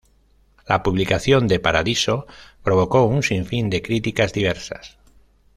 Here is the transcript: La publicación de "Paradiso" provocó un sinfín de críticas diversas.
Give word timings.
La 0.67 0.81
publicación 0.81 1.47
de 1.47 1.59
"Paradiso" 1.59 2.25
provocó 2.63 3.03
un 3.05 3.21
sinfín 3.21 3.69
de 3.69 3.83
críticas 3.83 4.33
diversas. 4.33 4.97